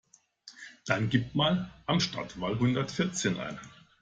Dann 0.87 1.09
gib 1.11 1.35
mal 1.35 1.71
Am 1.85 1.99
Stadtwall 1.99 2.57
hundertvierzehn 2.57 3.37
ein. 3.39 3.59